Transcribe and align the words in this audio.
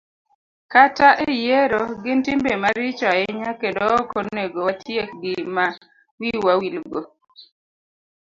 kata 0.73 1.07
e 1.27 1.29
yiero, 1.43 1.81
gin 2.03 2.19
timbe 2.25 2.51
maricho 2.63 3.05
ahinya 3.13 3.51
kendo 3.61 3.81
ok 3.99 4.09
onego 4.21 4.59
watiekgi 4.67 5.33
ma 5.55 5.65
wiwa 6.19 6.53
wilgo. 6.59 7.01